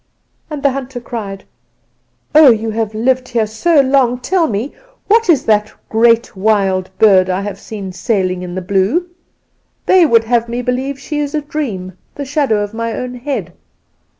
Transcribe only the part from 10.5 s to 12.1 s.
believe she is a dream;